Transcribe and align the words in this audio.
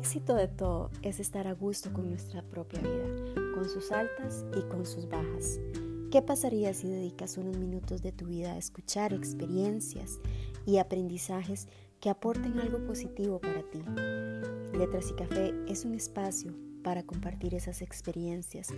éxito 0.00 0.34
de 0.34 0.48
todo 0.48 0.90
es 1.02 1.20
estar 1.20 1.46
a 1.46 1.52
gusto 1.52 1.92
con 1.92 2.08
nuestra 2.08 2.40
propia 2.40 2.80
vida, 2.80 3.34
con 3.54 3.68
sus 3.68 3.92
altas 3.92 4.46
y 4.56 4.62
con 4.62 4.86
sus 4.86 5.06
bajas. 5.06 5.60
¿Qué 6.10 6.22
pasaría 6.22 6.72
si 6.72 6.88
dedicas 6.88 7.36
unos 7.36 7.58
minutos 7.58 8.00
de 8.00 8.10
tu 8.10 8.24
vida 8.24 8.54
a 8.54 8.56
escuchar 8.56 9.12
experiencias 9.12 10.18
y 10.64 10.78
aprendizajes 10.78 11.68
que 12.00 12.08
aporten 12.08 12.58
algo 12.58 12.82
positivo 12.86 13.40
para 13.40 13.62
ti? 13.70 13.82
Letras 14.72 15.10
y 15.10 15.14
Café 15.16 15.52
es 15.68 15.84
un 15.84 15.94
espacio 15.94 16.54
para 16.82 17.02
compartir 17.02 17.54
esas 17.54 17.82
experiencias 17.82 18.68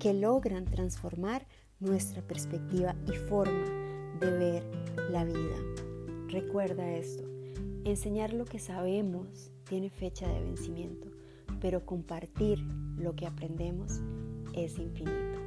que 0.00 0.12
logran 0.12 0.64
transformar 0.64 1.46
nuestra 1.78 2.22
perspectiva 2.22 2.96
y 3.06 3.12
forma 3.12 4.16
de 4.18 4.30
ver 4.32 4.64
la 5.12 5.24
vida. 5.24 5.58
Recuerda 6.26 6.90
esto, 6.90 7.22
enseñar 7.84 8.32
lo 8.32 8.46
que 8.46 8.58
sabemos 8.58 9.51
tiene 9.72 9.88
fecha 9.88 10.28
de 10.28 10.38
vencimiento, 10.42 11.08
pero 11.58 11.86
compartir 11.86 12.58
lo 12.98 13.16
que 13.16 13.26
aprendemos 13.26 14.02
es 14.52 14.78
infinito. 14.78 15.38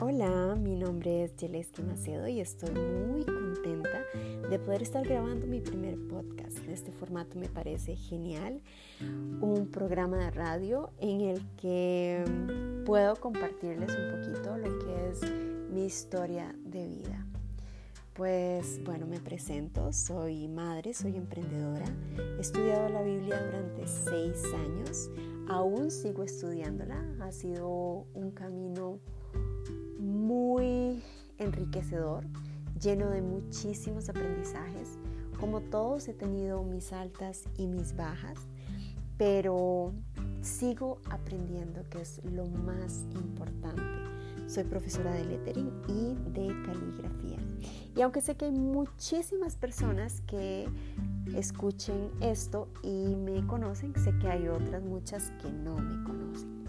Hola, 0.00 0.54
mi 0.62 0.76
nombre 0.76 1.24
es 1.24 1.34
Yeleski 1.34 1.82
Macedo 1.82 2.28
y 2.28 2.38
estoy 2.38 2.70
muy 2.70 3.41
de 3.62 4.58
poder 4.58 4.82
estar 4.82 5.06
grabando 5.06 5.46
mi 5.46 5.60
primer 5.60 5.96
podcast. 6.08 6.58
Este 6.68 6.90
formato 6.90 7.38
me 7.38 7.48
parece 7.48 7.94
genial, 7.94 8.60
un 9.40 9.68
programa 9.70 10.16
de 10.16 10.30
radio 10.32 10.90
en 10.98 11.20
el 11.20 11.40
que 11.56 12.24
puedo 12.84 13.14
compartirles 13.16 13.96
un 13.96 14.20
poquito 14.20 14.56
lo 14.58 14.78
que 14.80 15.10
es 15.10 15.20
mi 15.70 15.84
historia 15.84 16.52
de 16.64 16.88
vida. 16.88 17.24
Pues 18.14 18.82
bueno, 18.84 19.06
me 19.06 19.20
presento, 19.20 19.92
soy 19.92 20.48
madre, 20.48 20.92
soy 20.92 21.16
emprendedora, 21.16 21.86
he 22.36 22.40
estudiado 22.40 22.88
la 22.88 23.02
Biblia 23.02 23.40
durante 23.46 23.86
seis 23.86 24.42
años, 24.54 25.08
aún 25.48 25.92
sigo 25.92 26.24
estudiándola, 26.24 27.00
ha 27.20 27.30
sido 27.30 28.06
un 28.12 28.32
camino 28.32 28.98
muy 29.98 31.00
enriquecedor, 31.38 32.24
lleno 32.82 33.10
de 33.10 33.22
muchísimos 33.22 34.08
aprendizajes. 34.08 34.98
Como 35.38 35.60
todos 35.60 36.08
he 36.08 36.14
tenido 36.14 36.62
mis 36.64 36.92
altas 36.92 37.44
y 37.56 37.66
mis 37.66 37.96
bajas, 37.96 38.38
pero 39.16 39.92
sigo 40.40 40.98
aprendiendo 41.10 41.88
que 41.88 42.02
es 42.02 42.20
lo 42.24 42.46
más 42.46 43.06
importante. 43.14 43.82
Soy 44.46 44.64
profesora 44.64 45.14
de 45.14 45.24
lettering 45.24 45.72
y 45.88 46.14
de 46.32 46.48
caligrafía. 46.66 47.38
Y 47.96 48.02
aunque 48.02 48.20
sé 48.20 48.36
que 48.36 48.46
hay 48.46 48.52
muchísimas 48.52 49.56
personas 49.56 50.20
que 50.26 50.68
escuchen 51.34 52.10
esto 52.20 52.68
y 52.82 53.14
me 53.16 53.46
conocen, 53.46 53.94
sé 53.96 54.16
que 54.18 54.28
hay 54.28 54.48
otras 54.48 54.82
muchas 54.82 55.30
que 55.40 55.50
no 55.50 55.76
me 55.76 56.04
conocen. 56.04 56.61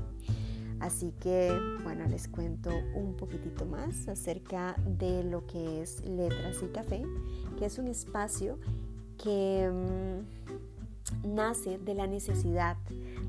Así 0.83 1.13
que, 1.21 1.49
bueno, 1.81 2.05
les 2.09 2.27
cuento 2.27 2.69
un 2.93 3.15
poquitito 3.15 3.65
más 3.65 4.09
acerca 4.09 4.75
de 4.85 5.23
lo 5.23 5.47
que 5.47 5.81
es 5.81 6.03
Letras 6.03 6.57
y 6.61 6.67
Café, 6.73 7.05
que 7.57 7.67
es 7.67 7.77
un 7.77 7.87
espacio 7.87 8.59
que 9.17 9.71
mm, 9.71 11.35
nace 11.35 11.77
de 11.77 11.93
la 11.93 12.05
necesidad 12.05 12.75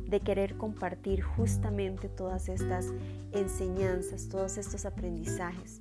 de 0.08 0.18
querer 0.18 0.56
compartir 0.56 1.22
justamente 1.22 2.08
todas 2.08 2.48
estas 2.48 2.92
enseñanzas, 3.30 4.28
todos 4.28 4.58
estos 4.58 4.84
aprendizajes. 4.84 5.80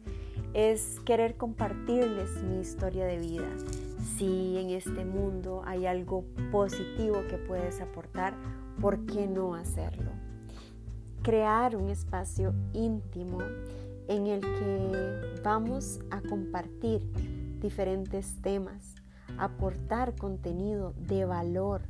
Es 0.53 0.99
querer 0.99 1.37
compartirles 1.37 2.43
mi 2.43 2.59
historia 2.61 3.05
de 3.05 3.17
vida. 3.17 3.49
Si 4.15 4.59
en 4.59 4.69
este 4.69 5.05
mundo 5.05 5.63
hay 5.65 5.87
algo 5.87 6.23
positivo 6.51 7.23
que 7.27 7.39
puedes 7.39 7.81
aportar, 7.81 8.35
¿por 8.79 9.07
qué 9.07 9.25
no 9.25 9.55
hacerlo? 9.55 10.11
Crear 11.23 11.77
un 11.77 11.89
espacio 11.89 12.53
íntimo 12.73 13.39
en 14.09 14.27
el 14.27 14.41
que 14.41 15.41
vamos 15.41 16.01
a 16.11 16.21
compartir 16.21 17.01
diferentes 17.61 18.41
temas, 18.41 18.95
aportar 19.37 20.15
contenido 20.15 20.93
de 20.97 21.23
valor. 21.23 21.83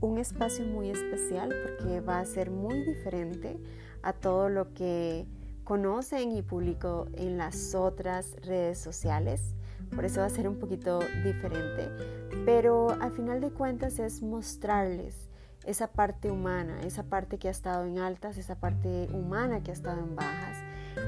Un 0.00 0.18
espacio 0.18 0.66
muy 0.66 0.90
especial 0.90 1.48
porque 1.62 2.00
va 2.00 2.20
a 2.20 2.26
ser 2.26 2.50
muy 2.50 2.84
diferente 2.84 3.58
a 4.02 4.12
todo 4.12 4.50
lo 4.50 4.74
que 4.74 5.26
conocen 5.64 6.32
y 6.32 6.42
publico 6.42 7.06
en 7.14 7.38
las 7.38 7.74
otras 7.74 8.36
redes 8.42 8.78
sociales. 8.78 9.54
Por 9.94 10.04
eso 10.04 10.20
va 10.20 10.26
a 10.26 10.30
ser 10.30 10.46
un 10.46 10.58
poquito 10.58 11.00
diferente. 11.24 11.90
Pero 12.44 12.90
al 13.00 13.12
final 13.12 13.40
de 13.40 13.50
cuentas 13.50 13.98
es 13.98 14.22
mostrarles 14.22 15.27
esa 15.64 15.88
parte 15.88 16.30
humana, 16.30 16.80
esa 16.82 17.04
parte 17.04 17.38
que 17.38 17.48
ha 17.48 17.50
estado 17.50 17.84
en 17.84 17.98
altas, 17.98 18.38
esa 18.38 18.56
parte 18.56 19.08
humana 19.12 19.62
que 19.62 19.70
ha 19.70 19.74
estado 19.74 20.00
en 20.00 20.16
bajas, 20.16 20.56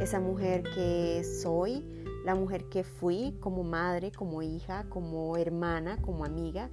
esa 0.01 0.21
mujer 0.21 0.63
que 0.75 1.25
soy, 1.25 2.05
la 2.25 2.35
mujer 2.35 2.65
que 2.69 2.85
fui 2.85 3.37
como 3.41 3.65
madre, 3.65 4.13
como 4.13 4.43
hija, 4.43 4.85
como 4.89 5.37
hermana, 5.37 5.99
como 6.03 6.25
amiga. 6.25 6.69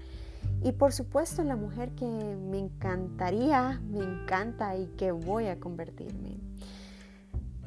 Y 0.64 0.72
por 0.74 0.92
supuesto 0.94 1.44
la 1.44 1.56
mujer 1.56 1.92
que 1.92 2.06
me 2.06 2.60
encantaría, 2.60 3.82
me 3.90 4.04
encanta 4.04 4.76
y 4.76 4.88
que 4.98 5.12
voy 5.12 5.48
a 5.48 5.60
convertirme. 5.60 6.40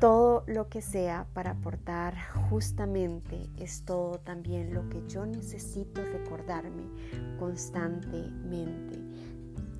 Todo 0.00 0.44
lo 0.46 0.68
que 0.68 0.80
sea 0.80 1.26
para 1.34 1.50
aportar 1.52 2.14
justamente 2.48 3.50
es 3.58 3.84
todo 3.84 4.18
también 4.18 4.72
lo 4.72 4.88
que 4.88 5.06
yo 5.06 5.26
necesito 5.26 6.02
recordarme 6.02 6.84
constantemente 7.38 9.09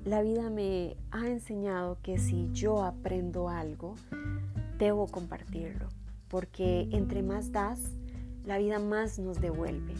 la 0.03 0.23
vida 0.23 0.49
me 0.49 0.97
ha 1.11 1.27
enseñado 1.27 1.97
que 2.01 2.17
si 2.17 2.49
yo 2.53 2.83
aprendo 2.83 3.49
algo, 3.49 3.95
debo 4.79 5.07
compartirlo, 5.07 5.89
porque 6.27 6.87
entre 6.91 7.21
más 7.21 7.51
das, 7.51 7.79
la 8.43 8.57
vida 8.57 8.79
más 8.79 9.19
nos 9.19 9.39
devuelve. 9.39 9.93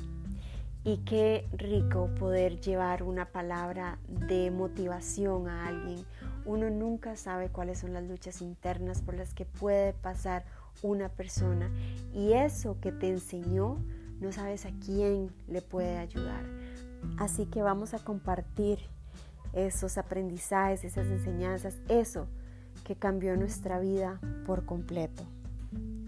Y 0.84 0.98
qué 1.06 1.48
rico 1.54 2.10
poder 2.20 2.60
llevar 2.60 3.04
una 3.04 3.26
palabra 3.26 4.00
de 4.08 4.50
motivación 4.50 5.48
a 5.48 5.68
alguien. 5.68 6.04
Uno 6.46 6.72
nunca 6.72 7.16
sabe 7.16 7.50
cuáles 7.50 7.78
son 7.78 7.94
las 7.94 8.04
luchas 8.04 8.42
internas 8.42 9.04
por 9.04 9.14
las 9.14 9.36
que 9.36 9.46
puede 9.46 9.94
pasar 9.94 10.44
una 10.82 11.10
persona. 11.10 11.70
Y 12.16 12.34
eso 12.34 12.80
que 12.82 12.92
te 12.92 13.10
enseñó, 13.10 13.78
no 14.20 14.32
sabes 14.32 14.66
a 14.66 14.72
quién 14.84 15.30
le 15.48 15.62
puede 15.62 16.00
ayudar. 16.00 16.44
Así 17.20 17.46
que 17.46 17.62
vamos 17.62 17.94
a 17.94 18.00
compartir 18.00 18.80
esos 19.54 19.98
aprendizajes, 19.98 20.84
esas 20.84 21.08
enseñanzas, 21.08 21.78
eso 21.90 22.28
que 22.84 22.96
cambió 22.96 23.36
nuestra 23.36 23.80
vida 23.80 24.20
por 24.46 24.66
completo. 24.66 25.24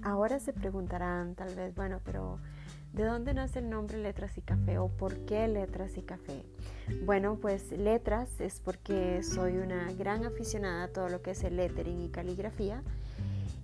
Ahora 0.01 0.39
se 0.39 0.53
preguntarán 0.53 1.35
tal 1.35 1.55
vez, 1.55 1.73
bueno, 1.75 1.99
pero 2.03 2.39
¿de 2.91 3.05
dónde 3.05 3.33
nace 3.33 3.59
el 3.59 3.69
nombre 3.69 3.97
Letras 3.97 4.37
y 4.37 4.41
Café 4.41 4.77
o 4.77 4.89
por 4.89 5.17
qué 5.25 5.47
Letras 5.47 5.97
y 5.97 6.01
Café? 6.01 6.43
Bueno, 7.05 7.37
pues 7.41 7.71
letras 7.71 8.41
es 8.41 8.59
porque 8.59 9.23
soy 9.23 9.57
una 9.57 9.91
gran 9.93 10.25
aficionada 10.25 10.85
a 10.85 10.87
todo 10.89 11.09
lo 11.09 11.21
que 11.21 11.31
es 11.31 11.43
el 11.43 11.55
lettering 11.55 12.01
y 12.01 12.09
caligrafía. 12.09 12.83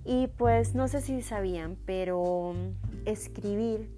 Y 0.06 0.28
pues 0.28 0.76
no 0.76 0.88
sé 0.88 1.02
si 1.02 1.22
sabían, 1.22 1.78
pero 1.86 2.56
escribir 3.06 3.90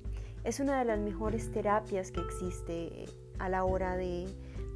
es 0.44 0.60
una 0.60 0.80
de 0.80 0.86
las 0.86 1.00
mejores 1.00 1.52
terapias 1.52 2.12
que 2.12 2.22
existe 2.22 3.06
a 3.38 3.50
la 3.50 3.64
hora 3.64 3.96
de 3.96 4.26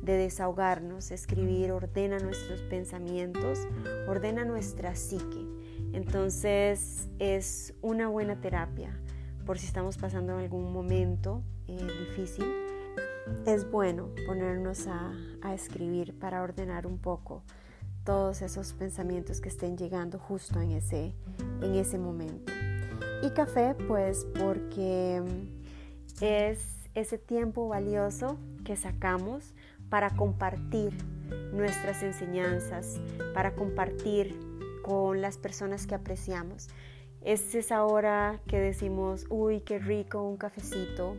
de 0.02 0.18
desahogarnos, 0.18 1.12
escribir 1.12 1.72
ordena 1.72 2.20
nuestros 2.20 2.62
pensamientos, 2.64 3.68
ordena 4.08 4.46
nuestra 4.46 4.96
psique. 4.96 5.46
Entonces 5.94 7.08
es 7.20 7.74
una 7.82 8.08
buena 8.08 8.40
terapia 8.40 9.00
por 9.46 9.60
si 9.60 9.66
estamos 9.66 9.98
pasando 9.98 10.38
algún 10.38 10.72
momento 10.74 11.42
eh, 11.68 11.88
difícil. 12.08 12.46
Es 13.46 13.70
bueno 13.70 14.10
ponernos 14.28 14.88
a, 14.88 15.14
a 15.42 15.54
escribir 15.54 16.18
para 16.20 16.44
ordenar 16.44 16.86
un 16.86 17.00
poco 17.00 17.44
todos 18.04 18.44
esos 18.44 18.74
pensamientos 18.74 19.42
que 19.42 19.50
estén 19.50 19.78
llegando 19.78 20.20
justo 20.20 20.62
en 20.62 20.72
ese, 20.72 21.14
en 21.62 21.76
ese 21.76 21.98
momento. 21.98 22.54
Y 23.24 23.32
café, 23.32 23.76
pues 23.88 24.28
porque 24.40 25.22
es 26.22 26.60
ese 26.94 27.18
tiempo 27.18 27.68
valioso 27.68 28.38
que 28.64 28.76
sacamos 28.76 29.54
para 29.90 30.10
compartir 30.12 30.94
nuestras 31.54 32.04
enseñanzas, 32.04 33.00
para 33.34 33.56
compartir 33.56 34.38
con 34.84 35.22
las 35.22 35.38
personas 35.38 35.88
que 35.88 35.96
apreciamos. 35.96 36.68
Es 37.22 37.56
esa 37.56 37.84
hora 37.86 38.40
que 38.48 38.60
decimos, 38.60 39.26
uy, 39.30 39.62
qué 39.62 39.80
rico 39.80 40.22
un 40.22 40.38
cafecito, 40.38 41.18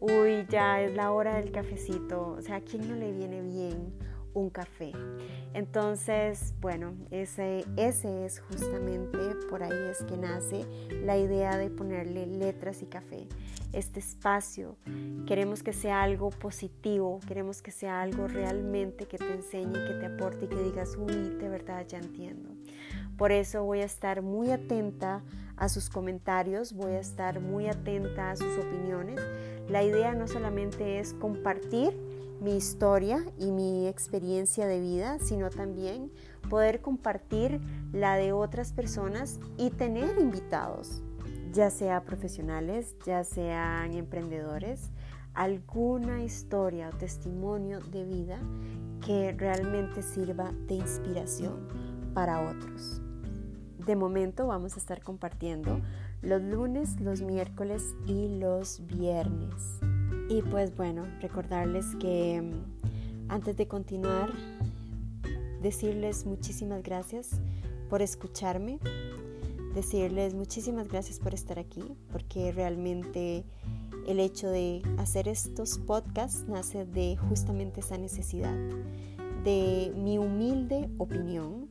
uy, 0.00 0.46
ya 0.48 0.80
es 0.80 0.94
la 0.94 1.10
hora 1.10 1.34
del 1.34 1.50
cafecito. 1.50 2.36
O 2.38 2.42
sea, 2.42 2.56
¿a 2.56 2.60
quién 2.60 2.88
no 2.88 2.94
le 2.94 3.12
viene 3.12 3.42
bien 3.42 3.92
un 4.34 4.50
café. 4.50 4.92
Entonces, 5.54 6.54
bueno, 6.60 6.94
ese, 7.10 7.64
ese 7.76 8.24
es 8.24 8.40
justamente, 8.40 9.18
por 9.50 9.62
ahí 9.62 9.90
es 9.90 10.02
que 10.04 10.16
nace 10.16 10.64
la 11.04 11.16
idea 11.16 11.56
de 11.56 11.70
ponerle 11.70 12.26
letras 12.26 12.82
y 12.82 12.86
café. 12.86 13.26
Este 13.72 14.00
espacio, 14.00 14.76
queremos 15.26 15.62
que 15.62 15.72
sea 15.72 16.02
algo 16.02 16.30
positivo, 16.30 17.20
queremos 17.26 17.60
que 17.60 17.70
sea 17.70 18.00
algo 18.00 18.26
realmente 18.26 19.06
que 19.06 19.18
te 19.18 19.30
enseñe, 19.32 19.72
que 19.72 19.94
te 20.00 20.06
aporte 20.06 20.46
y 20.46 20.48
que 20.48 20.62
digas, 20.62 20.96
uy, 20.96 21.36
de 21.38 21.48
verdad 21.48 21.86
ya 21.86 21.98
entiendo. 21.98 22.48
Por 23.18 23.30
eso 23.30 23.64
voy 23.64 23.80
a 23.80 23.84
estar 23.84 24.22
muy 24.22 24.50
atenta 24.50 25.22
a 25.56 25.68
sus 25.68 25.90
comentarios, 25.90 26.72
voy 26.72 26.92
a 26.92 27.00
estar 27.00 27.40
muy 27.40 27.68
atenta 27.68 28.30
a 28.30 28.36
sus 28.36 28.56
opiniones. 28.58 29.20
La 29.68 29.82
idea 29.82 30.14
no 30.14 30.28
solamente 30.28 30.98
es 30.98 31.12
compartir 31.14 31.92
mi 32.40 32.56
historia 32.56 33.24
y 33.38 33.50
mi 33.50 33.88
experiencia 33.88 34.66
de 34.66 34.80
vida, 34.80 35.18
sino 35.18 35.50
también 35.50 36.10
poder 36.48 36.80
compartir 36.80 37.60
la 37.92 38.16
de 38.16 38.32
otras 38.32 38.72
personas 38.72 39.40
y 39.56 39.70
tener 39.70 40.18
invitados, 40.18 41.02
ya 41.52 41.70
sea 41.70 42.04
profesionales, 42.04 42.96
ya 43.04 43.24
sean 43.24 43.94
emprendedores, 43.94 44.90
alguna 45.34 46.22
historia 46.22 46.90
o 46.92 46.96
testimonio 46.96 47.80
de 47.80 48.04
vida 48.04 48.38
que 49.04 49.32
realmente 49.32 50.02
sirva 50.02 50.52
de 50.66 50.74
inspiración 50.74 51.68
para 52.14 52.42
otros. 52.42 53.00
De 53.86 53.96
momento 53.96 54.46
vamos 54.48 54.74
a 54.74 54.80
estar 54.80 55.02
compartiendo 55.02 55.80
los 56.20 56.42
lunes, 56.42 57.00
los 57.00 57.22
miércoles 57.22 57.94
y 58.06 58.38
los 58.38 58.84
viernes. 58.86 59.78
Y 60.28 60.42
pues 60.42 60.76
bueno, 60.76 61.06
recordarles 61.20 61.86
que 61.96 62.42
mm, 62.42 63.30
antes 63.30 63.56
de 63.56 63.66
continuar, 63.66 64.32
decirles 65.62 66.26
muchísimas 66.26 66.82
gracias 66.82 67.40
por 67.88 68.02
escucharme, 68.02 68.78
decirles 69.74 70.34
muchísimas 70.34 70.88
gracias 70.88 71.18
por 71.18 71.34
estar 71.34 71.58
aquí, 71.58 71.82
porque 72.12 72.52
realmente 72.52 73.44
el 74.06 74.20
hecho 74.20 74.48
de 74.48 74.82
hacer 74.98 75.28
estos 75.28 75.78
podcasts 75.78 76.46
nace 76.48 76.84
de 76.84 77.16
justamente 77.16 77.80
esa 77.80 77.98
necesidad, 77.98 78.56
de 79.44 79.92
mi 79.96 80.18
humilde 80.18 80.90
opinión 80.98 81.68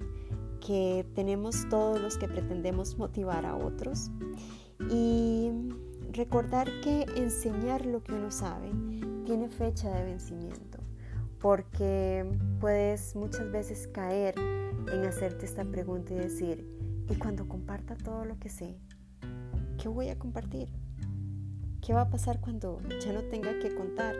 que 0.65 1.05
tenemos 1.15 1.67
todos 1.69 1.99
los 2.01 2.17
que 2.17 2.27
pretendemos 2.27 2.97
motivar 2.97 3.45
a 3.45 3.55
otros 3.55 4.09
y 4.91 5.51
recordar 6.11 6.69
que 6.81 7.05
enseñar 7.15 7.85
lo 7.85 8.03
que 8.03 8.13
uno 8.13 8.31
sabe 8.31 8.71
tiene 9.25 9.49
fecha 9.49 9.89
de 9.93 10.03
vencimiento 10.05 10.79
porque 11.39 12.25
puedes 12.59 13.15
muchas 13.15 13.51
veces 13.51 13.87
caer 13.87 14.35
en 14.37 15.05
hacerte 15.05 15.45
esta 15.45 15.65
pregunta 15.65 16.13
y 16.13 16.17
decir, 16.17 16.67
¿y 17.09 17.15
cuando 17.15 17.47
comparta 17.47 17.95
todo 17.95 18.25
lo 18.25 18.37
que 18.39 18.49
sé, 18.49 18.77
qué 19.77 19.87
voy 19.87 20.09
a 20.09 20.19
compartir? 20.19 20.69
¿Qué 21.81 21.93
va 21.93 22.01
a 22.01 22.09
pasar 22.09 22.41
cuando 22.41 22.81
ya 22.99 23.13
no 23.13 23.21
tenga 23.23 23.57
que 23.59 23.73
contar? 23.73 24.15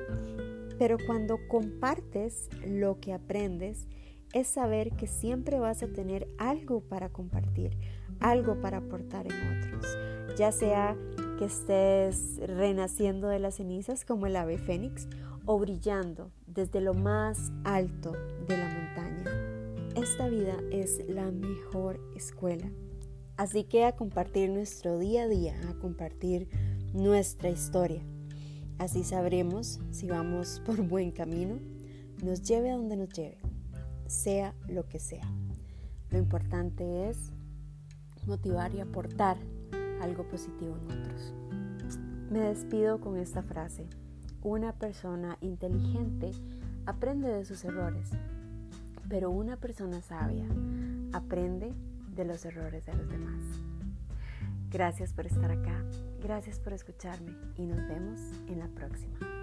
Pero 0.80 0.98
cuando 1.06 1.38
compartes 1.48 2.50
lo 2.66 3.00
que 3.00 3.14
aprendes, 3.14 3.88
es 4.34 4.48
saber 4.48 4.92
que 4.92 5.08
siempre 5.08 5.60
vas 5.60 5.84
a 5.84 5.88
tener 5.88 6.28
algo 6.38 6.82
para 6.82 7.10
compartir, 7.10 7.78
algo 8.20 8.60
para 8.62 8.78
aportar 8.78 9.26
en 9.26 9.58
otros, 9.58 9.98
ya 10.38 10.52
sea 10.52 10.96
que 11.38 11.46
estés 11.46 12.38
renaciendo 12.46 13.28
de 13.28 13.40
las 13.40 13.56
cenizas 13.56 14.06
como 14.06 14.28
el 14.28 14.36
ave 14.36 14.58
fénix 14.58 15.08
o 15.46 15.58
brillando 15.60 16.32
desde 16.46 16.82
lo 16.82 16.94
más 16.94 17.52
alto 17.64 18.12
de 18.48 18.58
la 18.58 18.68
montaña. 18.68 19.47
Esta 19.98 20.30
vida 20.30 20.56
es 20.72 21.02
la 21.10 21.32
mejor 21.32 22.00
escuela. 22.16 22.70
Así 23.36 23.64
que 23.64 23.84
a 23.84 23.96
compartir 23.96 24.52
nuestro 24.52 25.00
día 25.00 25.24
a 25.24 25.28
día, 25.28 25.60
a 25.72 25.74
compartir 25.80 26.50
nuestra 26.94 27.50
historia. 27.50 28.04
Así 28.78 29.04
sabremos 29.04 29.80
si 29.90 30.08
vamos 30.08 30.62
por 30.68 30.84
buen 30.84 31.10
camino, 31.10 31.58
nos 32.24 32.44
lleve 32.44 32.70
a 32.70 32.76
donde 32.78 32.96
nos 32.96 33.10
lleve 33.10 33.40
sea 34.06 34.54
lo 34.68 34.88
que 34.88 35.00
sea. 35.00 35.28
Lo 36.12 36.20
importante 36.20 37.10
es 37.10 37.32
motivar 38.28 38.76
y 38.76 38.82
aportar 38.82 39.38
algo 40.00 40.28
positivo 40.28 40.78
en 40.78 41.00
otros. 41.00 41.34
Me 42.30 42.42
despido 42.42 43.02
con 43.02 43.18
esta 43.18 43.42
frase. 43.42 43.88
Una 44.44 44.74
persona 44.74 45.40
inteligente 45.42 46.34
aprende 46.86 47.30
de 47.30 47.46
sus 47.46 47.66
errores, 47.66 48.12
pero 49.10 49.30
una 49.30 49.58
persona 49.58 50.02
sabia 50.02 50.48
aprende 51.14 51.74
de 52.16 52.26
los 52.26 52.46
errores 52.46 52.86
de 52.86 52.96
los 52.96 53.10
demás. 53.10 53.42
Gracias 54.70 55.14
por 55.14 55.26
estar 55.26 55.52
acá, 55.52 55.84
gracias 56.22 56.60
por 56.60 56.74
escucharme 56.74 57.32
y 57.56 57.66
nos 57.66 57.88
vemos 57.88 58.20
en 58.48 58.60
la 58.60 58.68
próxima. 58.68 59.37